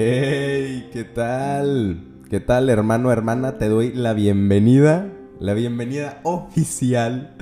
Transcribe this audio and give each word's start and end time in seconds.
¡Hey! 0.00 0.90
¿Qué 0.92 1.02
tal? 1.02 2.04
¿Qué 2.30 2.38
tal, 2.38 2.70
hermano, 2.70 3.10
hermana? 3.10 3.58
Te 3.58 3.68
doy 3.68 3.92
la 3.92 4.12
bienvenida, 4.12 5.12
la 5.40 5.54
bienvenida 5.54 6.20
oficial 6.22 7.34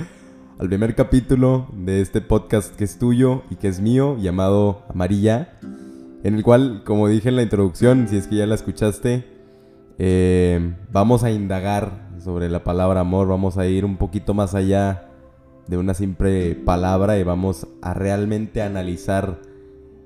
al 0.59 0.67
primer 0.67 0.95
capítulo 0.95 1.67
de 1.75 2.01
este 2.01 2.23
podcast 2.23 2.75
que 2.75 2.85
es 2.85 2.99
tuyo 2.99 3.43
y 3.51 3.57
que 3.57 3.69
es 3.69 3.81
mío, 3.81 4.17
llamado 4.17 4.85
Amarilla, 4.89 5.59
en 6.25 6.35
el 6.35 6.43
cual, 6.43 6.83
como 6.87 7.09
dije 7.09 7.29
en 7.29 7.37
la 7.37 7.43
introducción, 7.43 8.09
si 8.09 8.17
es 8.17 8.27
que 8.27 8.37
ya 8.37 8.47
la 8.47 8.55
escuchaste, 8.55 9.27
eh, 9.99 10.77
vamos 10.91 11.25
a 11.25 11.31
indagar 11.31 12.09
sobre 12.25 12.49
la 12.49 12.65
palabra 12.65 13.01
amor, 13.01 13.29
vamos 13.29 13.59
a 13.59 13.67
ir 13.67 13.85
un 13.85 13.99
poquito 13.99 14.33
más 14.33 14.55
allá 14.55 15.11
de 15.67 15.77
una 15.77 15.93
simple 15.93 16.55
palabra 16.55 17.19
y 17.19 17.23
vamos 17.23 17.67
a 17.83 17.93
realmente 17.93 18.63
analizar, 18.63 19.43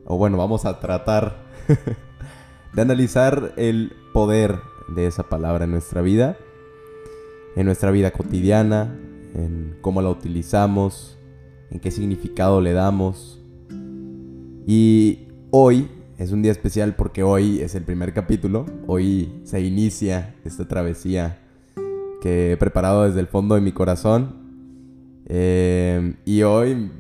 o 0.05 0.19
bueno, 0.19 0.37
vamos 0.37 0.65
a 0.65 0.81
tratar 0.81 1.49
de 2.73 2.83
analizar 2.83 3.53
el 3.57 3.93
poder 4.13 4.61
de 4.89 5.07
esa 5.07 5.25
palabra 5.25 5.65
en 5.65 5.73
nuestra 5.73 6.03
vida, 6.03 6.37
en 7.57 7.67
nuestra 7.67 7.91
vida 7.91 8.11
cotidiana, 8.13 8.97
en 9.35 9.77
cómo 9.81 10.03
la 10.03 10.11
utilizamos, 10.11 11.19
en 11.71 11.81
qué 11.81 11.91
significado 11.91 12.61
le 12.61 12.73
damos. 12.73 13.41
Y 14.67 15.29
hoy 15.51 15.89
es 16.19 16.33
un 16.33 16.43
día 16.43 16.53
especial 16.53 16.95
porque 16.97 17.23
hoy 17.23 17.61
es 17.61 17.75
el 17.75 17.83
primer 17.83 18.13
capítulo, 18.13 18.67
hoy 18.87 19.41
se 19.45 19.61
inicia 19.61 20.35
esta 20.45 20.69
travesía 20.69 21.39
que 22.21 22.53
he 22.53 22.57
preparado 22.57 23.05
desde 23.05 23.21
el 23.21 23.27
fondo 23.27 23.55
de 23.55 23.61
mi 23.61 23.73
corazón. 23.73 24.39
Eh, 25.33 26.15
y 26.25 26.43
hoy 26.43 26.91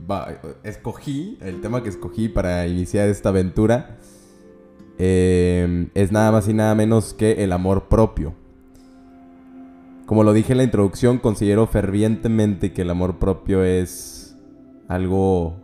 escogí, 0.63 1.37
el 1.41 1.61
tema 1.61 1.83
que 1.83 1.89
escogí 1.89 2.29
para 2.29 2.67
iniciar 2.67 3.09
esta 3.09 3.31
aventura 3.31 3.99
eh, 5.03 5.89
es 5.95 6.13
nada 6.13 6.31
más 6.31 6.47
y 6.47 6.53
nada 6.53 6.75
menos 6.75 7.15
que 7.15 7.43
el 7.43 7.53
amor 7.53 7.89
propio. 7.89 8.35
Como 10.05 10.25
lo 10.25 10.35
dije 10.35 10.53
en 10.53 10.59
la 10.59 10.65
introducción, 10.65 11.17
considero 11.17 11.67
fervientemente 11.67 12.75
que 12.75 12.83
el 12.83 12.91
amor 12.91 13.19
propio 13.19 13.65
es 13.65 14.37
algo 14.89 15.57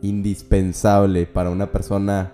indispensable 0.00 1.26
para 1.26 1.50
una 1.50 1.72
persona 1.72 2.32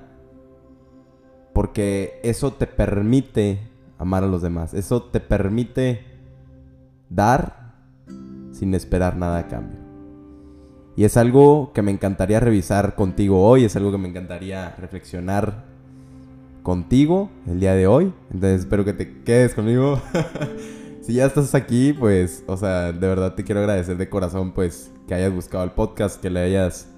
porque 1.53 2.21
eso 2.23 2.53
te 2.53 2.69
permite 2.69 3.59
amar 3.99 4.23
a 4.23 4.29
los 4.29 4.41
demás, 4.41 4.73
eso 4.73 5.03
te 5.03 5.19
permite 5.19 6.05
dar 7.11 7.75
sin 8.53 8.73
esperar 8.75 9.17
nada 9.17 9.39
a 9.39 9.49
cambio. 9.49 9.81
Y 10.95 11.03
es 11.03 11.17
algo 11.17 11.73
que 11.73 11.83
me 11.83 11.91
encantaría 11.91 12.39
revisar 12.39 12.95
contigo 12.95 13.45
hoy, 13.45 13.65
es 13.65 13.75
algo 13.75 13.91
que 13.91 13.99
me 13.99 14.09
encantaría 14.09 14.77
reflexionar 14.79 15.74
contigo 16.65 17.31
el 17.47 17.61
día 17.61 17.75
de 17.75 17.87
hoy. 17.87 18.13
Entonces 18.33 18.63
espero 18.63 18.85
que 18.85 18.93
te 18.93 19.23
quedes 19.23 19.55
conmigo. 19.55 20.03
si 21.03 21.15
ya 21.15 21.27
estás 21.27 21.55
aquí, 21.55 21.93
pues, 21.93 22.43
o 22.49 22.57
sea, 22.57 22.91
de 22.91 23.07
verdad 23.07 23.35
te 23.35 23.45
quiero 23.45 23.61
agradecer 23.61 23.97
de 23.97 24.09
corazón, 24.09 24.51
pues, 24.51 24.91
que 25.07 25.15
hayas 25.15 25.33
buscado 25.33 25.63
el 25.63 25.71
podcast, 25.71 26.21
que 26.21 26.31
le 26.31 26.41
hayas 26.41 26.89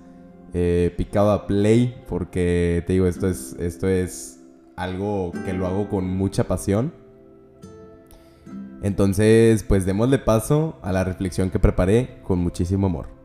eh, 0.54 0.94
picado 0.96 1.32
a 1.32 1.46
play, 1.46 2.02
porque 2.08 2.82
te 2.86 2.94
digo, 2.94 3.06
esto 3.06 3.28
es, 3.28 3.54
esto 3.58 3.88
es 3.88 4.40
algo 4.76 5.32
que 5.44 5.52
lo 5.52 5.66
hago 5.66 5.90
con 5.90 6.06
mucha 6.06 6.44
pasión. 6.44 6.94
Entonces, 8.82 9.64
pues 9.64 9.84
démosle 9.84 10.18
paso 10.18 10.78
a 10.82 10.92
la 10.92 11.02
reflexión 11.02 11.50
que 11.50 11.58
preparé 11.58 12.20
con 12.22 12.38
muchísimo 12.38 12.86
amor. 12.86 13.15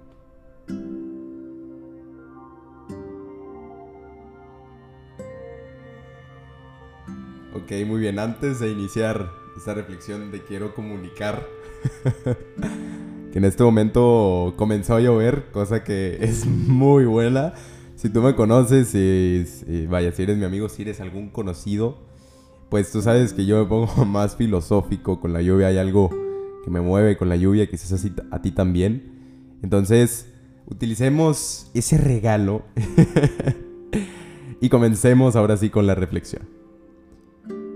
Ok, 7.64 7.72
muy 7.86 8.00
bien. 8.00 8.18
Antes 8.18 8.60
de 8.60 8.72
iniciar 8.72 9.32
esta 9.56 9.74
reflexión 9.74 10.32
de 10.32 10.42
quiero 10.42 10.74
comunicar 10.74 11.48
que 13.32 13.38
en 13.38 13.46
este 13.46 13.64
momento 13.64 14.54
comenzó 14.58 14.96
a 14.96 15.00
llover, 15.00 15.46
cosa 15.52 15.84
que 15.84 16.18
es 16.22 16.46
muy 16.46 17.06
buena. 17.06 17.54
Si 17.96 18.10
tú 18.10 18.22
me 18.22 18.36
conoces, 18.36 18.96
y, 18.96 19.86
vaya, 19.86 20.12
si 20.12 20.24
eres 20.24 20.38
mi 20.38 20.46
amigo, 20.46 20.70
si 20.70 20.82
eres 20.82 21.02
algún 21.02 21.30
conocido, 21.30 22.00
pues 22.70 22.92
tú 22.92 23.02
sabes 23.02 23.34
que 23.34 23.46
yo 23.46 23.60
me 23.64 23.70
pongo 23.70 24.06
más 24.06 24.36
filosófico 24.36 25.20
con 25.20 25.34
la 25.34 25.42
lluvia. 25.42 25.68
Hay 25.68 25.78
algo 25.78 26.10
que 26.64 26.72
me 26.72 26.82
mueve 26.82 27.18
con 27.18 27.30
la 27.30 27.36
lluvia, 27.36 27.70
quizás 27.70 27.92
así 27.92 28.12
a 28.32 28.42
ti 28.42 28.52
también. 28.52 29.60
Entonces, 29.62 30.28
utilicemos 30.66 31.70
ese 31.76 31.98
regalo 31.98 32.64
y 34.62 34.70
comencemos 34.70 35.36
ahora 35.36 35.58
sí 35.58 35.70
con 35.70 35.86
la 35.86 35.94
reflexión. 35.94 36.61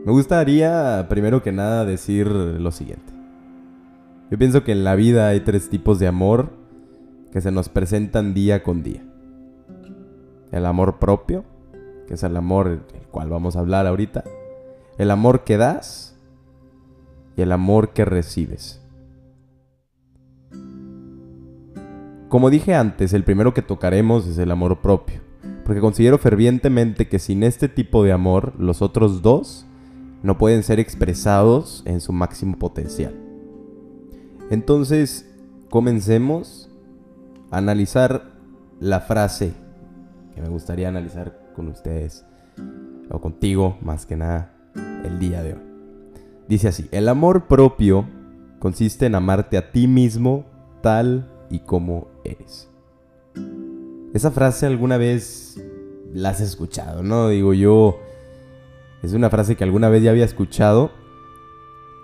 Me 0.06 0.12
gustaría, 0.12 1.08
primero 1.10 1.42
que 1.42 1.52
nada, 1.52 1.84
decir 1.84 2.28
lo 2.28 2.70
siguiente. 2.70 3.12
Yo 4.30 4.38
pienso 4.38 4.64
que 4.64 4.72
en 4.72 4.84
la 4.84 4.94
vida 4.94 5.30
hay 5.30 5.40
tres 5.40 5.68
tipos 5.68 5.98
de 5.98 6.06
amor 6.06 6.52
que 7.32 7.42
se 7.42 7.50
nos 7.50 7.70
presentan 7.70 8.36
día 8.36 8.62
con 8.62 8.84
día. 8.84 9.04
El 10.52 10.68
amor 10.68 11.00
propio, 11.00 11.44
que 12.08 12.14
es 12.14 12.22
el 12.22 12.38
amor 12.38 12.70
del 12.70 13.08
cual 13.10 13.32
vamos 13.32 13.56
a 13.56 13.62
hablar 13.62 13.88
ahorita. 13.88 14.24
El 15.00 15.10
amor 15.10 15.44
que 15.44 15.58
das 15.58 16.16
y 17.36 17.42
el 17.42 17.52
amor 17.52 17.90
que 17.90 18.06
recibes. 18.06 18.80
Como 22.30 22.52
dije 22.52 22.76
antes, 22.76 23.12
el 23.14 23.24
primero 23.24 23.56
que 23.56 23.64
tocaremos 23.64 24.28
es 24.28 24.38
el 24.38 24.52
amor 24.52 24.82
propio, 24.82 25.22
porque 25.64 25.82
considero 25.82 26.20
fervientemente 26.20 27.08
que 27.08 27.18
sin 27.18 27.42
este 27.42 27.70
tipo 27.70 28.04
de 28.04 28.12
amor, 28.12 28.54
los 28.60 28.84
otros 28.84 29.24
dos 29.24 29.66
no 30.26 30.40
pueden 30.40 30.64
ser 30.64 30.80
expresados 30.80 31.84
en 31.86 32.02
su 32.02 32.12
máximo 32.12 32.58
potencial. 32.58 33.14
Entonces, 34.50 35.30
comencemos 35.70 36.70
a 37.52 37.60
analizar 37.60 38.32
la 38.80 39.02
frase 39.02 39.54
que 40.34 40.42
me 40.42 40.50
gustaría 40.50 40.90
analizar 40.90 41.54
con 41.56 41.68
ustedes, 41.68 42.26
o 43.10 43.22
contigo 43.22 43.78
más 43.82 44.08
que 44.08 44.18
nada, 44.18 44.52
el 45.06 45.20
día 45.20 45.44
de 45.44 45.54
hoy. 45.54 45.62
Dice 46.50 46.70
así, 46.70 46.90
el 46.92 47.08
amor 47.08 47.48
propio 47.48 48.06
consiste 48.58 49.06
en 49.06 49.14
amarte 49.14 49.58
a 49.58 49.72
ti 49.72 49.88
mismo 49.88 50.46
tal 50.82 51.32
y 51.52 51.60
como 51.60 52.08
eres. 52.24 52.68
Esa 54.14 54.32
frase 54.32 54.66
alguna 54.66 54.98
vez 54.98 55.64
la 56.14 56.30
has 56.30 56.42
escuchado, 56.42 57.04
¿no? 57.04 57.30
Digo 57.30 57.54
yo, 57.54 58.00
es 59.06 59.14
una 59.14 59.30
frase 59.30 59.56
que 59.56 59.64
alguna 59.64 59.90
vez 59.90 60.04
ya 60.04 60.12
había 60.12 60.26
escuchado 60.26 60.92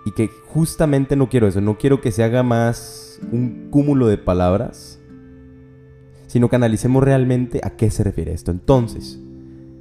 y 0.04 0.12
que 0.12 0.28
justamente 0.46 1.16
no 1.16 1.28
quiero 1.28 1.46
eso, 1.46 1.60
no 1.60 1.78
quiero 1.78 2.00
que 2.00 2.12
se 2.12 2.24
haga 2.24 2.42
más 2.42 3.20
un 3.30 3.68
cúmulo 3.70 4.06
de 4.06 4.18
palabras, 4.18 4.98
sino 6.26 6.48
que 6.48 6.56
analicemos 6.56 7.04
realmente 7.04 7.60
a 7.62 7.70
qué 7.70 7.90
se 7.90 8.02
refiere 8.02 8.32
esto. 8.32 8.50
Entonces, 8.50 9.20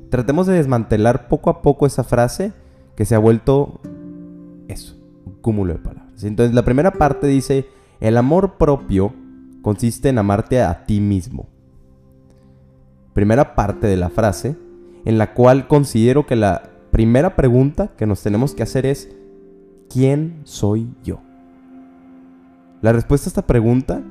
tratemos 0.10 0.48
de 0.48 0.54
desmantelar 0.54 1.28
poco 1.28 1.50
a 1.50 1.62
poco 1.62 1.86
esa 1.86 2.04
frase 2.04 2.54
que 2.96 3.06
se 3.06 3.16
ha 3.16 3.20
vuelto 3.20 3.80
eso, 4.68 4.96
un 5.26 5.36
cúmulo 5.42 5.74
de 5.74 5.80
palabras. 5.80 6.24
Entonces, 6.24 6.54
la 6.54 6.66
primera 6.66 6.92
parte 6.92 7.28
dice, 7.28 7.68
el 8.00 8.18
amor 8.18 8.58
propio 8.58 9.14
consiste 9.62 10.10
en 10.10 10.18
amarte 10.18 10.62
a 10.62 10.86
ti 10.86 11.00
mismo. 11.00 11.48
Primera 13.14 13.56
parte 13.56 13.88
de 13.88 13.98
la 13.98 14.10
frase, 14.10 14.56
en 15.06 15.18
la 15.18 15.34
cual 15.34 15.68
considero 15.68 16.26
que 16.26 16.36
la 16.36 16.71
primera 16.92 17.36
pregunta 17.36 17.90
que 17.98 18.06
nos 18.06 18.22
tenemos 18.22 18.54
que 18.54 18.64
hacer 18.64 18.86
es, 18.86 19.10
¿quién 19.90 20.42
soy 20.44 20.94
yo? 21.04 21.22
La 22.82 22.94
respuesta 22.94 23.28
a 23.28 23.32
esta 23.32 23.48
pregunta, 23.48 24.02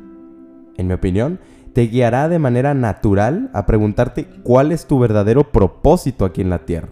en 0.76 0.86
mi 0.86 0.94
opinión, 0.94 1.40
te 1.72 1.82
guiará 1.82 2.28
de 2.28 2.38
manera 2.38 2.74
natural 2.74 3.50
a 3.52 3.66
preguntarte 3.66 4.26
cuál 4.42 4.72
es 4.72 4.86
tu 4.86 4.98
verdadero 4.98 5.52
propósito 5.52 6.24
aquí 6.24 6.40
en 6.40 6.50
la 6.50 6.64
Tierra. 6.64 6.88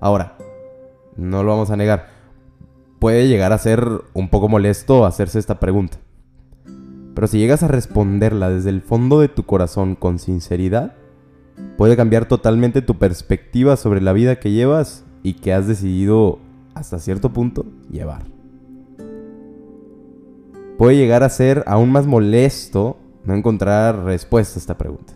Ahora, 0.00 0.36
no 1.16 1.42
lo 1.42 1.50
vamos 1.50 1.70
a 1.70 1.76
negar, 1.76 2.06
puede 2.98 3.28
llegar 3.28 3.52
a 3.52 3.58
ser 3.58 3.86
un 4.14 4.28
poco 4.28 4.48
molesto 4.48 5.04
hacerse 5.04 5.38
esta 5.38 5.58
pregunta. 5.60 5.98
Pero 7.14 7.26
si 7.26 7.38
llegas 7.38 7.62
a 7.62 7.68
responderla 7.68 8.50
desde 8.50 8.70
el 8.70 8.82
fondo 8.82 9.20
de 9.20 9.28
tu 9.28 9.44
corazón 9.44 9.94
con 9.94 10.18
sinceridad, 10.18 10.94
puede 11.76 11.96
cambiar 11.96 12.26
totalmente 12.26 12.82
tu 12.82 12.98
perspectiva 12.98 13.76
sobre 13.76 14.00
la 14.00 14.12
vida 14.12 14.38
que 14.38 14.52
llevas 14.52 15.04
y 15.22 15.34
que 15.34 15.52
has 15.52 15.66
decidido 15.66 16.38
hasta 16.74 16.98
cierto 16.98 17.32
punto 17.32 17.66
llevar. 17.90 18.24
Puede 20.78 20.96
llegar 20.96 21.22
a 21.22 21.30
ser 21.30 21.64
aún 21.66 21.90
más 21.90 22.06
molesto 22.06 22.98
no 23.24 23.34
encontrar 23.34 24.04
respuesta 24.04 24.58
a 24.58 24.60
esta 24.60 24.78
pregunta. 24.78 25.14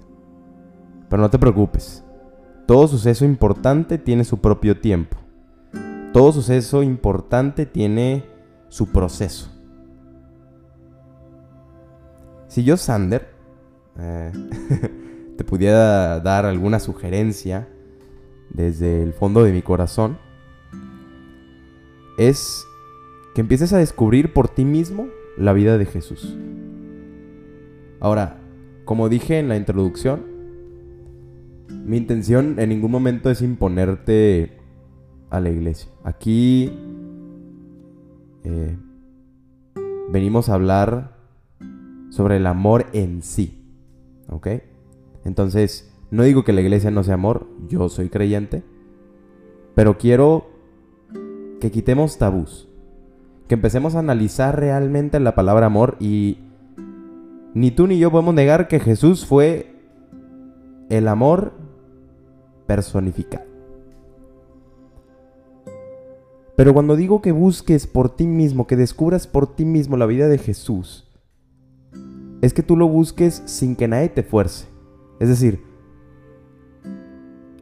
Pero 1.08 1.22
no 1.22 1.30
te 1.30 1.38
preocupes. 1.38 2.04
Todo 2.66 2.88
suceso 2.88 3.24
importante 3.24 3.98
tiene 3.98 4.24
su 4.24 4.38
propio 4.38 4.80
tiempo. 4.80 5.16
Todo 6.12 6.32
suceso 6.32 6.82
importante 6.82 7.66
tiene 7.66 8.24
su 8.68 8.90
proceso. 8.90 9.50
Si 12.48 12.64
yo, 12.64 12.76
Sander, 12.76 13.28
eh, 13.98 14.32
te 15.40 15.44
pudiera 15.44 16.20
dar 16.20 16.44
alguna 16.44 16.80
sugerencia, 16.80 17.66
desde 18.50 19.02
el 19.02 19.14
fondo 19.14 19.42
de 19.42 19.54
mi 19.54 19.62
corazón 19.62 20.18
es 22.18 22.66
que 23.34 23.40
empieces 23.40 23.72
a 23.72 23.78
descubrir 23.78 24.34
por 24.34 24.50
ti 24.50 24.66
mismo 24.66 25.08
la 25.38 25.54
vida 25.54 25.78
de 25.78 25.86
Jesús. 25.86 26.36
Ahora, 28.00 28.42
como 28.84 29.08
dije 29.08 29.38
en 29.38 29.48
la 29.48 29.56
introducción, 29.56 30.26
mi 31.86 31.96
intención 31.96 32.58
en 32.58 32.68
ningún 32.68 32.90
momento 32.90 33.30
es 33.30 33.40
imponerte 33.40 34.58
a 35.30 35.40
la 35.40 35.48
iglesia. 35.48 35.90
Aquí 36.04 36.70
eh, 38.44 38.76
venimos 40.12 40.50
a 40.50 40.54
hablar 40.54 41.16
sobre 42.10 42.36
el 42.36 42.46
amor 42.46 42.88
en 42.92 43.22
sí. 43.22 43.64
¿Ok? 44.28 44.48
Entonces, 45.24 45.92
no 46.10 46.22
digo 46.22 46.44
que 46.44 46.52
la 46.52 46.60
iglesia 46.60 46.90
no 46.90 47.04
sea 47.04 47.14
amor, 47.14 47.46
yo 47.68 47.88
soy 47.88 48.08
creyente, 48.08 48.62
pero 49.74 49.98
quiero 49.98 50.48
que 51.60 51.70
quitemos 51.70 52.18
tabús, 52.18 52.68
que 53.46 53.54
empecemos 53.54 53.94
a 53.94 54.00
analizar 54.00 54.58
realmente 54.58 55.20
la 55.20 55.34
palabra 55.34 55.66
amor 55.66 55.96
y 56.00 56.38
ni 57.54 57.70
tú 57.70 57.86
ni 57.86 57.98
yo 57.98 58.10
podemos 58.10 58.34
negar 58.34 58.68
que 58.68 58.80
Jesús 58.80 59.26
fue 59.26 59.74
el 60.88 61.08
amor 61.08 61.52
personificado. 62.66 63.50
Pero 66.56 66.74
cuando 66.74 66.94
digo 66.94 67.22
que 67.22 67.32
busques 67.32 67.86
por 67.86 68.14
ti 68.14 68.26
mismo, 68.26 68.66
que 68.66 68.76
descubras 68.76 69.26
por 69.26 69.54
ti 69.54 69.64
mismo 69.64 69.96
la 69.96 70.06
vida 70.06 70.28
de 70.28 70.38
Jesús, 70.38 71.08
es 72.42 72.52
que 72.52 72.62
tú 72.62 72.76
lo 72.76 72.86
busques 72.86 73.42
sin 73.46 73.76
que 73.76 73.88
nadie 73.88 74.10
te 74.10 74.22
fuerce. 74.22 74.69
Es 75.20 75.28
decir, 75.28 75.62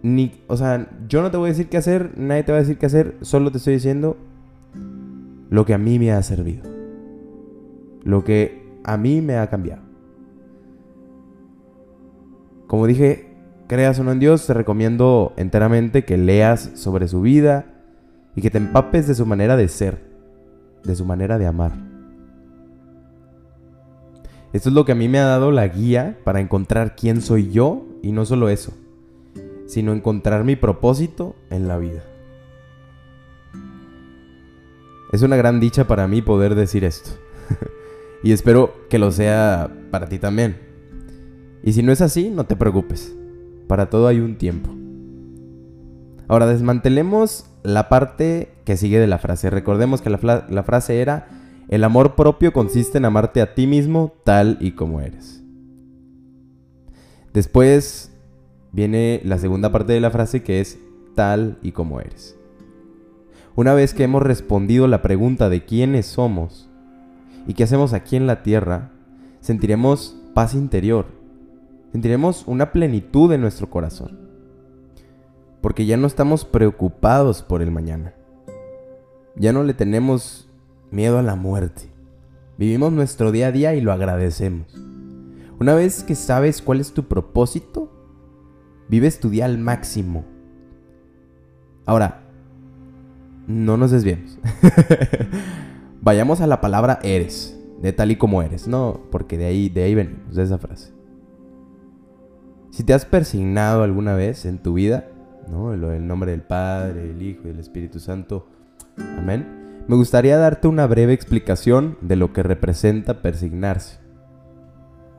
ni, 0.03 0.43
o 0.47 0.57
sea, 0.57 0.89
yo 1.09 1.23
no 1.23 1.31
te 1.31 1.37
voy 1.37 1.49
a 1.49 1.53
decir 1.53 1.69
qué 1.69 1.77
hacer, 1.77 2.13
nadie 2.17 2.45
te 2.45 2.53
va 2.53 2.59
a 2.59 2.61
decir 2.61 2.79
qué 2.79 2.87
hacer, 2.87 3.17
solo 3.21 3.51
te 3.51 3.59
estoy 3.59 3.75
diciendo 3.75 4.17
lo 5.51 5.67
que 5.67 5.75
a 5.75 5.79
mí 5.79 5.99
me 5.99 6.13
ha 6.13 6.23
servido. 6.23 6.63
Lo 8.05 8.23
que 8.25 8.79
a 8.85 8.97
mí 8.97 9.21
me 9.21 9.37
ha 9.37 9.49
cambiado. 9.49 9.83
Como 12.69 12.87
dije, 12.87 13.35
creas 13.67 13.99
o 13.99 14.05
no 14.05 14.13
en 14.13 14.21
Dios, 14.21 14.47
te 14.47 14.55
recomiendo 14.55 15.33
enteramente 15.37 16.05
que 16.05 16.17
leas 16.17 16.71
sobre 16.75 17.09
su 17.09 17.23
vida 17.23 17.67
y 18.37 18.41
que 18.41 18.51
te 18.51 18.59
empapes 18.59 19.09
de 19.09 19.15
su 19.15 19.27
manera 19.27 19.57
de 19.57 19.69
ser, 19.69 20.01
de 20.85 20.95
su 20.95 21.05
manera 21.05 21.39
de 21.39 21.47
amar. 21.47 21.88
Esto 24.53 24.71
es 24.71 24.75
lo 24.75 24.85
que 24.85 24.93
a 24.93 24.95
mí 24.95 25.09
me 25.09 25.19
ha 25.19 25.27
dado 25.27 25.50
la 25.50 25.69
guía 25.69 26.19
para 26.25 26.41
encontrar 26.41 26.97
quién 26.97 27.21
soy 27.21 27.50
yo 27.50 27.85
y 28.03 28.12
no 28.12 28.25
solo 28.25 28.49
eso, 28.49 28.73
sino 29.67 29.93
encontrar 29.93 30.45
mi 30.45 30.56
propósito 30.56 31.37
en 31.50 31.69
la 31.69 31.77
vida. 31.77 32.03
Es 35.12 35.23
una 35.23 35.37
gran 35.37 35.61
dicha 35.61 35.87
para 35.87 36.06
mí 36.09 36.23
poder 36.23 36.55
decir 36.55 36.85
esto. 36.85 37.11
y 38.23 38.33
espero 38.33 38.75
que 38.89 38.99
lo 38.99 39.12
sea 39.12 39.71
para 39.91 40.06
ti 40.06 40.19
también. 40.19 40.59
Y 41.62 41.73
si 41.73 41.83
no 41.83 41.93
es 41.93 42.00
así, 42.00 42.31
no 42.31 42.45
te 42.45 42.56
preocupes. 42.56 43.15
Para 43.67 43.91
todo 43.91 44.06
hay 44.06 44.21
un 44.21 44.37
tiempo. 44.37 44.75
Ahora 46.27 46.47
desmantelemos 46.47 47.47
la 47.62 47.89
parte 47.89 48.53
que 48.65 48.77
sigue 48.77 48.99
de 48.99 49.06
la 49.06 49.19
frase. 49.19 49.50
Recordemos 49.50 50.00
que 50.03 50.11
la, 50.11 50.47
la 50.49 50.62
frase 50.62 51.00
era 51.00 51.38
el 51.69 51.85
amor 51.85 52.15
propio 52.15 52.53
consiste 52.53 52.99
en 52.99 53.05
amarte 53.05 53.43
a 53.43 53.55
ti 53.55 53.67
mismo 53.67 54.15
tal 54.25 54.56
y 54.61 54.73
como 54.73 55.00
eres. 55.00 55.43
Después 57.35 58.11
viene 58.73 59.20
la 59.25 59.38
segunda 59.38 59.70
parte 59.70 59.93
de 59.93 60.00
la 60.00 60.11
frase 60.11 60.43
que 60.43 60.61
es 60.61 60.79
tal 61.15 61.59
y 61.62 61.73
como 61.73 62.00
eres. 62.00 62.37
Una 63.55 63.75
vez 63.75 63.93
que 63.93 64.05
hemos 64.05 64.23
respondido 64.23 64.87
la 64.87 65.03
pregunta 65.03 65.49
de 65.49 65.65
quiénes 65.65 66.06
somos 66.06 66.70
y 67.47 67.55
qué 67.55 67.65
hacemos 67.65 67.93
aquí 67.93 68.17
en 68.17 68.26
la 68.26 68.43
tierra, 68.43 68.93
sentiremos 69.41 70.17
paz 70.32 70.55
interior, 70.55 71.06
sentiremos 71.93 72.44
una 72.47 72.73
plenitud 72.73 73.32
en 73.32 73.41
nuestro 73.41 73.69
corazón, 73.69 74.19
porque 75.61 75.87
ya 75.87 75.97
no 75.97 76.06
estamos 76.06 76.44
preocupados 76.44 77.43
por 77.43 77.61
el 77.61 77.71
mañana, 77.71 78.14
ya 79.35 79.53
no 79.53 79.64
le 79.64 79.75
tenemos 79.75 80.48
miedo 80.90 81.19
a 81.19 81.23
la 81.23 81.37
muerte. 81.37 81.90
Vivimos 82.56 82.93
nuestro 82.93 83.31
día 83.32 83.49
a 83.49 83.52
día 83.52 83.75
y 83.75 83.81
lo 83.81 83.93
agradecemos. 83.93 84.75
Una 85.61 85.75
vez 85.75 86.02
que 86.05 86.14
sabes 86.14 86.62
cuál 86.62 86.81
es 86.81 86.93
tu 86.93 87.05
propósito, 87.05 87.90
vives 88.88 89.20
tu 89.20 89.31
día 89.31 89.44
al 89.44 89.58
máximo. 89.58 90.25
Ahora, 91.87 92.23
no 93.46 93.76
nos 93.76 93.90
desviemos. 93.90 94.38
Vayamos 96.02 96.40
a 96.40 96.46
la 96.46 96.61
palabra 96.61 97.00
eres, 97.02 97.58
de 97.81 97.93
tal 97.93 98.11
y 98.11 98.17
como 98.17 98.43
eres, 98.43 98.69
no, 98.69 99.00
porque 99.11 99.38
de 99.38 99.46
ahí, 99.46 99.69
de 99.69 99.85
ahí 99.85 99.94
venimos, 99.94 100.35
de 100.35 100.43
esa 100.43 100.58
frase. 100.58 100.93
Si 102.70 102.85
te 102.85 102.94
has 102.94 103.05
persignado 103.05 103.82
alguna 103.82 104.14
vez 104.14 104.44
en 104.44 104.58
tu 104.58 104.75
vida, 104.75 105.08
¿no? 105.49 105.73
El 105.73 106.06
nombre 106.06 106.32
del 106.32 106.43
Padre, 106.43 107.11
el 107.11 107.23
Hijo 107.23 107.43
y 107.46 107.50
el 107.50 107.58
Espíritu 107.58 107.99
Santo, 107.99 108.46
amén 109.17 109.58
me 109.88 109.96
gustaría 109.96 110.37
darte 110.37 110.69
una 110.69 110.87
breve 110.87 111.14
explicación 111.14 111.96
de 112.02 112.17
lo 112.17 112.35
que 112.35 112.43
representa 112.43 113.23
persignarse. 113.23 113.99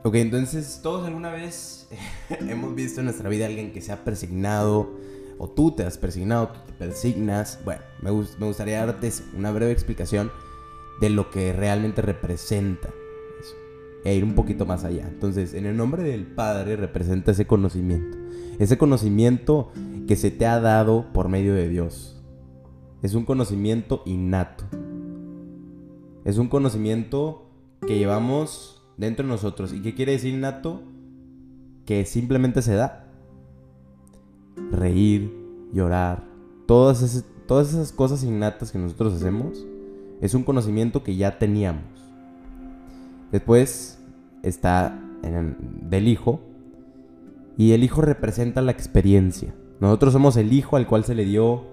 Ok, 0.04 0.14
entonces 0.14 0.78
todos 0.80 1.06
alguna 1.06 1.30
vez 1.30 1.88
hemos 2.48 2.76
visto 2.76 3.00
en 3.00 3.06
nuestra 3.06 3.28
vida 3.28 3.46
a 3.46 3.48
alguien 3.48 3.72
que 3.72 3.80
se 3.80 3.90
ha 3.90 4.04
persignado, 4.04 4.96
o 5.38 5.50
tú 5.50 5.72
te 5.72 5.82
has 5.82 5.98
persignado, 5.98 6.50
tú 6.50 6.60
te 6.66 6.72
persignas. 6.72 7.58
Bueno, 7.64 7.82
me, 8.00 8.12
me 8.12 8.46
gustaría 8.46 8.86
darte 8.86 9.10
una 9.36 9.50
breve 9.50 9.72
explicación 9.72 10.30
de 11.00 11.10
lo 11.10 11.30
que 11.30 11.52
realmente 11.52 12.00
representa 12.00 12.90
eso, 13.40 13.56
e 14.04 14.14
ir 14.14 14.22
un 14.22 14.36
poquito 14.36 14.66
más 14.66 14.84
allá. 14.84 15.08
Entonces, 15.08 15.52
en 15.52 15.66
el 15.66 15.76
nombre 15.76 16.04
del 16.04 16.26
Padre 16.26 16.76
representa 16.76 17.32
ese 17.32 17.44
conocimiento, 17.44 18.16
ese 18.60 18.78
conocimiento 18.78 19.72
que 20.06 20.14
se 20.14 20.30
te 20.30 20.46
ha 20.46 20.60
dado 20.60 21.12
por 21.12 21.28
medio 21.28 21.54
de 21.54 21.68
Dios, 21.68 22.19
es 23.02 23.14
un 23.14 23.24
conocimiento 23.24 24.02
innato. 24.04 24.64
Es 26.24 26.38
un 26.38 26.48
conocimiento 26.48 27.46
que 27.86 27.98
llevamos 27.98 28.82
dentro 28.96 29.24
de 29.24 29.32
nosotros. 29.32 29.72
¿Y 29.72 29.80
qué 29.80 29.94
quiere 29.94 30.12
decir 30.12 30.34
innato? 30.34 30.82
Que 31.86 32.04
simplemente 32.04 32.62
se 32.62 32.74
da. 32.74 33.06
Reír, 34.70 35.32
llorar, 35.72 36.24
todas 36.66 37.02
esas, 37.02 37.24
todas 37.46 37.70
esas 37.70 37.92
cosas 37.92 38.22
innatas 38.22 38.70
que 38.70 38.78
nosotros 38.78 39.14
hacemos, 39.14 39.66
es 40.20 40.34
un 40.34 40.44
conocimiento 40.44 41.02
que 41.02 41.16
ya 41.16 41.38
teníamos. 41.38 41.82
Después 43.32 43.98
está 44.42 45.00
del 45.22 46.08
hijo, 46.08 46.40
y 47.56 47.72
el 47.72 47.84
hijo 47.84 48.00
representa 48.00 48.62
la 48.62 48.72
experiencia. 48.72 49.54
Nosotros 49.80 50.14
somos 50.14 50.36
el 50.36 50.52
hijo 50.52 50.76
al 50.76 50.86
cual 50.86 51.04
se 51.04 51.14
le 51.14 51.24
dio 51.24 51.64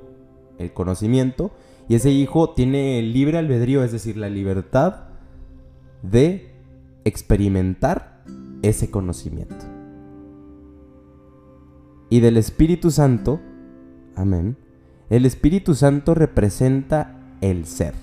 el 0.58 0.74
conocimiento 0.74 1.52
y 1.90 1.96
ese 1.96 2.12
hijo 2.12 2.52
tiene 2.52 3.02
libre 3.02 3.38
albedrío, 3.38 3.84
es 3.84 3.92
decir, 3.92 4.18
la 4.18 4.30
libertad 4.30 5.06
de 6.02 6.52
experimentar 7.06 8.24
ese 8.62 8.92
conocimiento. 8.92 9.66
Y 12.10 12.20
del 12.20 12.38
Espíritu 12.38 12.92
Santo, 12.92 13.40
amén, 14.16 14.58
el 15.10 15.26
Espíritu 15.26 15.76
Santo 15.76 16.14
representa 16.14 17.18
el 17.42 17.66
ser. 17.66 17.94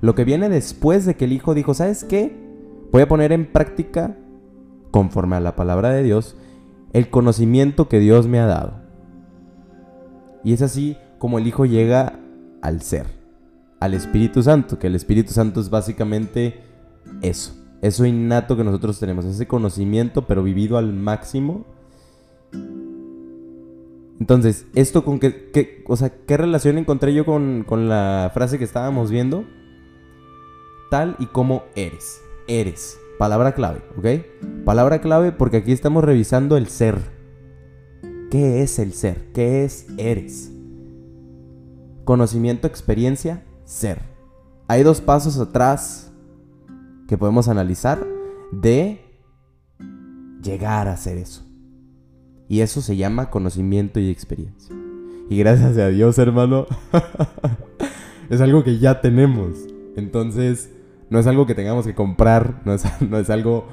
Lo 0.00 0.14
que 0.14 0.24
viene 0.24 0.48
después 0.48 1.04
de 1.04 1.14
que 1.14 1.26
el 1.26 1.32
Hijo 1.32 1.54
dijo, 1.54 1.74
¿sabes 1.74 2.04
qué? 2.04 2.36
Voy 2.90 3.02
a 3.02 3.08
poner 3.08 3.32
en 3.32 3.46
práctica, 3.52 4.16
conforme 4.90 5.36
a 5.36 5.40
la 5.40 5.54
palabra 5.54 5.90
de 5.90 6.02
Dios, 6.02 6.36
el 6.92 7.10
conocimiento 7.10 7.88
que 7.88 8.00
Dios 8.00 8.26
me 8.26 8.40
ha 8.40 8.46
dado. 8.46 8.80
Y 10.42 10.54
es 10.54 10.62
así 10.62 10.96
como 11.20 11.38
el 11.38 11.46
Hijo 11.46 11.66
llega 11.66 12.18
al 12.62 12.80
ser, 12.80 13.04
al 13.78 13.92
Espíritu 13.92 14.42
Santo, 14.42 14.78
que 14.78 14.86
el 14.86 14.94
Espíritu 14.94 15.32
Santo 15.32 15.60
es 15.60 15.68
básicamente 15.68 16.62
eso, 17.20 17.54
eso 17.82 18.06
innato 18.06 18.56
que 18.56 18.64
nosotros 18.64 18.98
tenemos, 18.98 19.26
ese 19.26 19.46
conocimiento 19.46 20.26
pero 20.26 20.42
vivido 20.42 20.78
al 20.78 20.94
máximo. 20.94 21.66
Entonces, 24.18 24.66
¿esto 24.74 25.04
con 25.04 25.18
qué, 25.18 25.84
o 25.86 25.96
sea, 25.96 26.08
qué 26.08 26.38
relación 26.38 26.78
encontré 26.78 27.12
yo 27.12 27.26
con, 27.26 27.64
con 27.68 27.88
la 27.90 28.30
frase 28.32 28.58
que 28.58 28.64
estábamos 28.64 29.10
viendo? 29.10 29.44
Tal 30.90 31.16
y 31.18 31.26
como 31.26 31.64
eres, 31.74 32.22
eres, 32.48 32.98
palabra 33.18 33.52
clave, 33.52 33.82
¿ok? 33.98 34.64
Palabra 34.64 35.02
clave 35.02 35.32
porque 35.32 35.58
aquí 35.58 35.72
estamos 35.72 36.02
revisando 36.02 36.56
el 36.56 36.68
ser. 36.68 36.98
¿Qué 38.30 38.62
es 38.62 38.78
el 38.78 38.94
ser? 38.94 39.32
¿Qué 39.34 39.64
es 39.64 39.86
eres? 39.98 40.52
Conocimiento, 42.10 42.66
experiencia, 42.66 43.44
ser. 43.64 44.00
Hay 44.66 44.82
dos 44.82 45.00
pasos 45.00 45.38
atrás 45.38 46.10
que 47.06 47.16
podemos 47.16 47.46
analizar 47.46 48.04
de 48.50 49.00
llegar 50.42 50.88
a 50.88 50.96
ser 50.96 51.18
eso. 51.18 51.44
Y 52.48 52.62
eso 52.62 52.80
se 52.80 52.96
llama 52.96 53.30
conocimiento 53.30 54.00
y 54.00 54.10
experiencia. 54.10 54.74
Y 55.28 55.38
gracias 55.38 55.78
a 55.78 55.86
Dios, 55.86 56.18
hermano, 56.18 56.66
es 58.28 58.40
algo 58.40 58.64
que 58.64 58.80
ya 58.80 59.00
tenemos. 59.00 59.54
Entonces, 59.94 60.68
no 61.10 61.20
es 61.20 61.28
algo 61.28 61.46
que 61.46 61.54
tengamos 61.54 61.86
que 61.86 61.94
comprar, 61.94 62.60
no 62.64 62.74
es, 62.74 62.82
no 63.08 63.18
es 63.18 63.30
algo... 63.30 63.68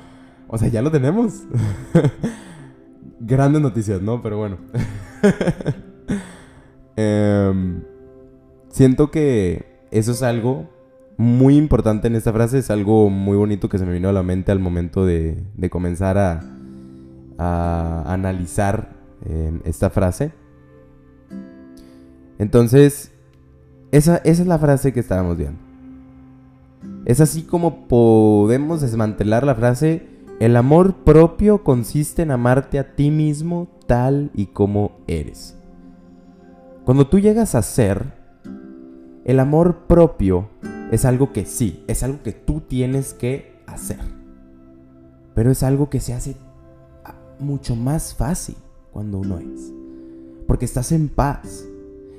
O 0.47 0.59
sea, 0.59 0.67
ya 0.67 0.83
lo 0.83 0.91
tenemos. 0.91 1.41
Grandes 3.19 3.63
noticias, 3.63 3.99
¿no? 3.99 4.21
Pero 4.21 4.37
bueno. 4.37 4.57
Em, 6.95 7.81
siento 8.77 9.09
que 9.09 9.65
eso 9.89 10.11
es 10.11 10.21
algo 10.21 10.69
muy 11.17 11.57
importante 11.57 12.07
en 12.07 12.15
esta 12.15 12.31
frase. 12.31 12.59
Es 12.59 12.69
algo 12.69 13.09
muy 13.09 13.35
bonito 13.35 13.69
que 13.69 13.79
se 13.79 13.85
me 13.85 13.93
vino 13.93 14.07
a 14.07 14.13
la 14.13 14.23
mente 14.23 14.51
al 14.51 14.59
momento 14.59 15.05
de, 15.05 15.43
comenzar 15.71 16.17
a, 16.17 18.03
analizar 18.05 18.95
em, 19.25 19.61
esta 19.65 19.89
frase. 19.89 20.31
Entonces, 22.39 23.11
esa 23.91 24.17
es 24.17 24.45
la 24.45 24.59
frase 24.59 24.93
que 24.93 24.99
estábamos 24.99 25.37
viendo. 25.37 25.59
Es 27.05 27.19
así 27.19 27.43
como 27.43 27.87
podemos 27.87 28.81
desmantelar 28.81 29.43
la 29.43 29.55
frase, 29.55 30.05
el 30.39 30.55
amor 30.55 30.97
propio 30.97 31.63
consiste 31.63 32.21
en 32.21 32.29
amarte 32.29 32.77
a 32.77 32.95
ti 32.95 33.09
mismo 33.09 33.67
tal 33.87 34.29
y 34.35 34.47
como 34.47 34.99
eres. 35.07 35.57
Cuando 36.85 37.07
tú 37.07 37.19
llegas 37.19 37.55
a 37.55 37.61
ser, 37.63 38.16
el 39.27 39.41
amor 39.41 39.87
propio 39.87 40.47
es 40.89 41.03
algo 41.03 41.33
que 41.33 41.45
sí, 41.45 41.83
es 41.87 42.01
algo 42.01 42.23
que 42.23 42.31
tú 42.31 42.61
tienes 42.61 43.13
que 43.13 43.61
hacer. 43.67 43.99
Pero 45.35 45.51
es 45.51 45.63
algo 45.63 45.89
que 45.89 45.99
se 45.99 46.13
hace 46.13 46.37
mucho 47.37 47.75
más 47.75 48.15
fácil 48.15 48.55
cuando 48.89 49.19
uno 49.19 49.37
es. 49.39 49.73
Porque 50.47 50.63
estás 50.63 50.93
en 50.93 51.09
paz, 51.09 51.65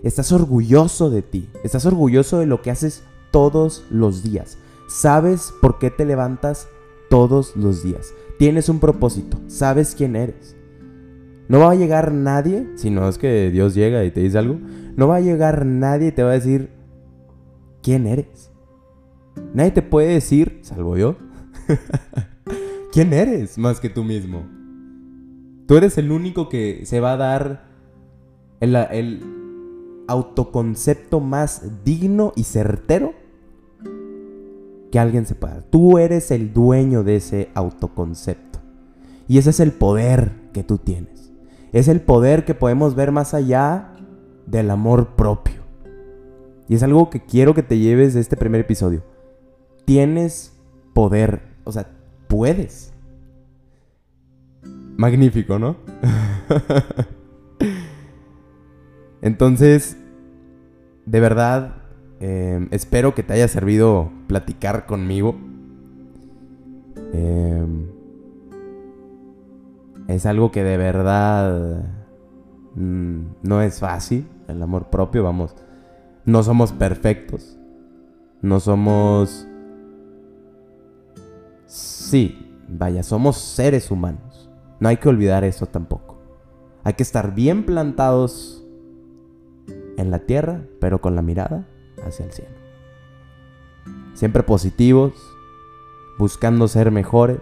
estás 0.02 0.32
orgulloso 0.32 1.08
de 1.08 1.22
ti, 1.22 1.48
estás 1.64 1.86
orgulloso 1.86 2.40
de 2.40 2.46
lo 2.46 2.60
que 2.60 2.70
haces 2.70 3.02
todos 3.30 3.86
los 3.90 4.22
días. 4.22 4.58
Sabes 4.86 5.54
por 5.62 5.78
qué 5.78 5.90
te 5.90 6.04
levantas 6.04 6.68
todos 7.08 7.56
los 7.56 7.82
días. 7.82 8.12
Tienes 8.38 8.68
un 8.68 8.80
propósito, 8.80 9.38
sabes 9.46 9.94
quién 9.94 10.14
eres. 10.14 10.56
No 11.48 11.60
va 11.60 11.70
a 11.70 11.74
llegar 11.74 12.12
nadie, 12.12 12.68
si 12.76 12.90
no 12.90 13.08
es 13.08 13.16
que 13.16 13.50
Dios 13.50 13.74
llega 13.74 14.04
y 14.04 14.10
te 14.10 14.20
dice 14.20 14.36
algo, 14.36 14.58
no 14.94 15.08
va 15.08 15.16
a 15.16 15.20
llegar 15.20 15.64
nadie 15.64 16.08
y 16.08 16.12
te 16.12 16.22
va 16.22 16.32
a 16.32 16.34
decir 16.34 16.76
quién 17.88 18.06
eres. 18.06 18.52
Nadie 19.54 19.70
te 19.70 19.80
puede 19.80 20.08
decir, 20.08 20.58
salvo 20.60 20.98
yo, 20.98 21.16
quién 22.92 23.14
eres 23.14 23.56
más 23.56 23.80
que 23.80 23.88
tú 23.88 24.04
mismo. 24.04 24.46
Tú 25.66 25.74
eres 25.74 25.96
el 25.96 26.12
único 26.12 26.50
que 26.50 26.84
se 26.84 27.00
va 27.00 27.14
a 27.14 27.16
dar 27.16 27.64
el, 28.60 29.24
autoconcepto 30.06 31.20
más 31.20 31.82
digno 31.82 32.34
y 32.36 32.44
certero 32.44 33.14
que 34.92 34.98
alguien 34.98 35.24
se 35.24 35.34
pueda. 35.34 35.62
Tú 35.70 35.96
eres 35.96 36.30
el 36.30 36.52
dueño 36.52 37.04
de 37.04 37.16
ese 37.16 37.48
autoconcepto. 37.54 38.58
Y 39.28 39.38
ese 39.38 39.48
es 39.48 39.60
el 39.60 39.72
poder 39.72 40.32
que 40.52 40.62
tú 40.62 40.76
tienes. 40.76 41.32
Es 41.72 41.88
el 41.88 42.02
poder 42.02 42.44
que 42.44 42.54
podemos 42.54 42.94
ver 42.94 43.12
más 43.12 43.32
allá 43.32 43.94
del 44.46 44.70
amor 44.70 45.16
propio. 45.16 45.57
Y 46.68 46.74
es 46.74 46.82
algo 46.82 47.08
que 47.08 47.20
quiero 47.20 47.54
que 47.54 47.62
te 47.62 47.78
lleves 47.78 48.12
de 48.14 48.20
este 48.20 48.36
primer 48.36 48.60
episodio. 48.60 49.02
Tienes 49.86 50.52
poder, 50.92 51.40
o 51.64 51.72
sea, 51.72 51.90
puedes. 52.28 52.92
Magnífico, 54.96 55.58
¿no? 55.58 55.76
Entonces, 59.22 59.96
de 61.06 61.20
verdad, 61.20 61.76
em, 62.20 62.68
espero 62.70 63.14
que 63.14 63.22
te 63.22 63.32
haya 63.32 63.48
servido 63.48 64.12
platicar 64.26 64.84
conmigo. 64.84 65.36
Eh, 67.14 67.66
es 70.08 70.26
algo 70.26 70.50
que 70.50 70.62
de 70.62 70.76
verdad 70.76 71.84
mm, 72.74 73.20
no 73.42 73.62
es 73.62 73.80
fácil, 73.80 74.28
el 74.48 74.62
amor 74.62 74.90
propio, 74.90 75.22
vamos. 75.22 75.54
No 76.28 76.42
somos 76.42 76.72
perfectos. 76.72 77.56
No 78.42 78.60
somos... 78.60 79.48
Sí, 81.64 82.54
vaya, 82.68 83.02
somos 83.02 83.38
seres 83.38 83.90
humanos. 83.90 84.50
No 84.78 84.90
hay 84.90 84.98
que 84.98 85.08
olvidar 85.08 85.44
eso 85.44 85.64
tampoco. 85.64 86.20
Hay 86.84 86.92
que 86.92 87.02
estar 87.02 87.34
bien 87.34 87.64
plantados 87.64 88.62
en 89.96 90.10
la 90.10 90.18
tierra, 90.18 90.66
pero 90.82 91.00
con 91.00 91.14
la 91.14 91.22
mirada 91.22 91.66
hacia 92.04 92.26
el 92.26 92.32
cielo. 92.32 92.54
Siempre 94.12 94.42
positivos, 94.42 95.14
buscando 96.18 96.68
ser 96.68 96.90
mejores, 96.90 97.40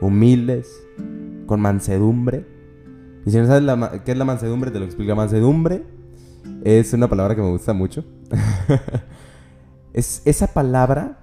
humildes, 0.00 0.86
con 1.46 1.60
mansedumbre. 1.60 2.46
Y 3.26 3.32
si 3.32 3.38
no 3.38 3.48
sabes 3.48 4.00
qué 4.04 4.12
es 4.12 4.16
la 4.16 4.24
mansedumbre, 4.24 4.70
te 4.70 4.78
lo 4.78 4.84
explica. 4.84 5.16
Mansedumbre 5.16 5.98
es 6.64 6.92
una 6.92 7.08
palabra 7.08 7.34
que 7.34 7.42
me 7.42 7.50
gusta 7.50 7.72
mucho. 7.72 8.04
es 9.92 10.22
esa 10.24 10.48
palabra 10.48 11.18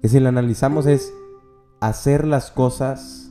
que 0.00 0.08
si 0.08 0.18
la 0.18 0.30
analizamos 0.30 0.86
es 0.86 1.12
hacer 1.80 2.26
las 2.26 2.50
cosas 2.50 3.30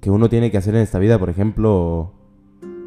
que 0.00 0.10
uno 0.10 0.28
tiene 0.28 0.50
que 0.50 0.58
hacer 0.58 0.74
en 0.74 0.82
esta 0.82 0.98
vida. 0.98 1.18
Por 1.18 1.30
ejemplo, 1.30 2.12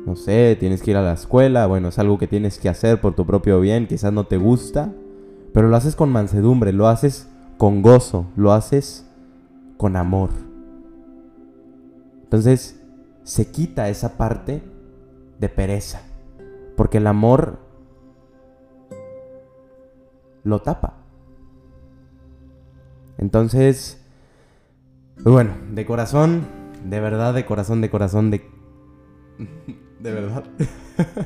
no 0.05 0.15
sé, 0.15 0.55
tienes 0.59 0.81
que 0.81 0.91
ir 0.91 0.97
a 0.97 1.01
la 1.01 1.13
escuela. 1.13 1.65
Bueno, 1.67 1.89
es 1.89 1.99
algo 1.99 2.17
que 2.17 2.27
tienes 2.27 2.59
que 2.59 2.69
hacer 2.69 3.01
por 3.01 3.15
tu 3.15 3.25
propio 3.25 3.59
bien. 3.59 3.87
Quizás 3.87 4.13
no 4.13 4.25
te 4.25 4.37
gusta. 4.37 4.93
Pero 5.53 5.67
lo 5.67 5.75
haces 5.75 5.95
con 5.95 6.11
mansedumbre, 6.11 6.71
lo 6.71 6.87
haces 6.87 7.27
con 7.57 7.81
gozo, 7.81 8.27
lo 8.35 8.53
haces 8.53 9.05
con 9.77 9.95
amor. 9.95 10.29
Entonces 12.23 12.79
se 13.23 13.49
quita 13.49 13.89
esa 13.89 14.17
parte 14.17 14.61
de 15.39 15.49
pereza, 15.49 16.01
porque 16.75 16.97
el 16.97 17.07
amor 17.07 17.59
lo 20.43 20.61
tapa. 20.61 20.97
Entonces, 23.17 24.01
pues 25.15 25.33
bueno, 25.33 25.53
de 25.71 25.85
corazón, 25.85 26.45
de 26.85 26.99
verdad, 26.99 27.33
de 27.33 27.45
corazón, 27.45 27.81
de 27.81 27.89
corazón, 27.89 28.31
de... 28.31 28.41
de 29.99 30.13
verdad. 30.13 30.43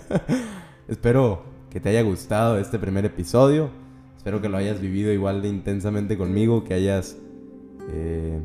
Espero 0.88 1.43
que 1.70 1.79
te 1.79 1.89
haya 1.89 2.01
gustado 2.01 2.58
este 2.58 2.79
primer 2.79 3.05
episodio. 3.05 3.70
Espero 4.17 4.41
que 4.41 4.50
lo 4.50 4.58
hayas 4.58 4.79
vivido 4.79 5.12
igual 5.12 5.41
de 5.41 5.50
intensamente 5.50 6.17
conmigo, 6.17 6.63
que 6.63 6.74
hayas 6.74 7.17
eh, 7.89 8.41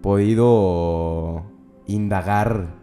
podido 0.00 1.44
indagar 1.86 2.74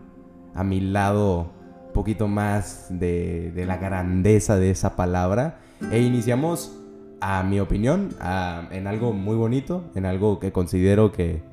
a 0.54 0.64
mi 0.64 0.80
lado 0.82 1.52
poquito 2.00 2.30
más 2.30 2.88
de, 2.90 3.52
la 3.68 3.76
grandeza 3.76 4.56
de 4.56 4.72
esa 4.72 4.96
palabra. 4.96 5.60
E 5.92 6.00
iniciamos, 6.00 6.80
a 7.20 7.44
mi 7.44 7.60
opinión, 7.60 8.16
en 8.72 8.88
algo 8.88 9.12
muy 9.12 9.36
bonito, 9.36 9.84
en 9.96 10.06
algo 10.06 10.40
que 10.40 10.54
considero 10.54 11.12
que, 11.12 11.44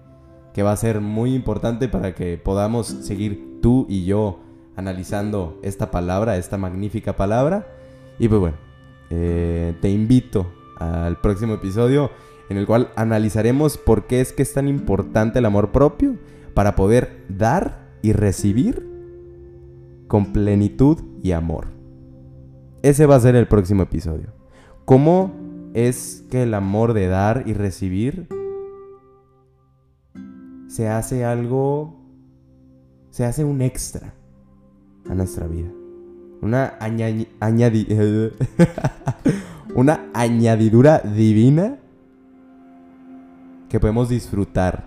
que 0.54 0.62
va 0.62 0.70
a 0.70 0.76
ser 0.76 1.00
muy 1.00 1.34
importante 1.34 1.88
para 1.88 2.14
que 2.14 2.38
podamos 2.38 2.86
seguir 2.86 3.58
tú 3.60 3.86
y 3.88 4.04
yo 4.04 4.38
analizando 4.76 5.58
esta 5.64 5.90
palabra, 5.90 6.36
esta 6.36 6.58
magnífica 6.58 7.16
palabra. 7.16 7.66
Y 8.20 8.28
pues 8.28 8.40
bueno, 8.40 8.56
eh, 9.10 9.74
te 9.80 9.90
invito 9.90 10.46
al 10.78 11.20
próximo 11.20 11.54
episodio 11.54 12.12
en 12.50 12.56
el 12.56 12.66
cual 12.66 12.92
analizaremos 12.94 13.78
por 13.78 14.06
qué 14.06 14.20
es 14.20 14.32
que 14.32 14.44
es 14.44 14.52
tan 14.52 14.68
importante 14.68 15.40
el 15.40 15.46
amor 15.46 15.72
propio 15.72 16.14
para 16.54 16.76
poder 16.76 17.24
dar 17.28 17.88
y 18.00 18.12
recibir 18.12 18.95
con 20.06 20.32
plenitud 20.32 20.98
y 21.22 21.32
amor. 21.32 21.68
Ese 22.82 23.06
va 23.06 23.16
a 23.16 23.20
ser 23.20 23.34
el 23.34 23.48
próximo 23.48 23.82
episodio. 23.82 24.28
¿Cómo 24.84 25.32
es 25.74 26.24
que 26.30 26.44
el 26.44 26.54
amor 26.54 26.92
de 26.92 27.08
dar 27.08 27.42
y 27.46 27.52
recibir 27.52 28.28
se 30.68 30.88
hace 30.88 31.24
algo, 31.24 31.96
se 33.10 33.24
hace 33.24 33.44
un 33.44 33.62
extra 33.62 34.14
a 35.08 35.14
nuestra 35.14 35.46
vida? 35.46 35.70
Una 36.40 36.78
una 39.74 40.06
añadidura 40.14 41.00
divina 41.00 41.78
que 43.68 43.80
podemos 43.80 44.08
disfrutar 44.08 44.84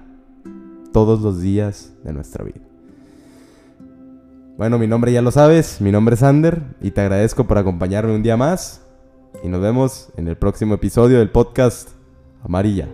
todos 0.93 1.21
los 1.21 1.41
días 1.41 1.93
de 2.03 2.13
nuestra 2.13 2.43
vida. 2.43 2.68
Bueno, 4.59 4.77
mi 4.77 4.87
nombre 4.87 5.13
ya 5.13 5.21
lo 5.21 5.31
sabes, 5.31 5.79
mi 5.79 5.89
nombre 5.89 6.15
es 6.15 6.21
Ander 6.21 6.61
y 6.81 6.91
te 6.91 6.99
agradezco 6.99 7.47
por 7.47 7.57
acompañarme 7.57 8.13
un 8.13 8.23
día 8.23 8.35
más 8.35 8.81
y 9.41 9.47
nos 9.47 9.61
vemos 9.61 10.09
en 10.17 10.27
el 10.27 10.35
próximo 10.35 10.73
episodio 10.73 11.19
del 11.19 11.29
podcast 11.29 11.91
Amarilla. 12.43 12.89